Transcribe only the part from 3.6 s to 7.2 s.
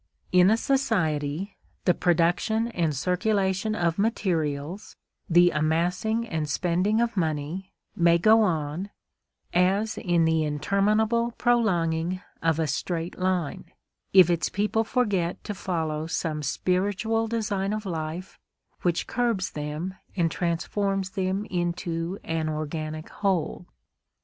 of materials, the amassing and spending of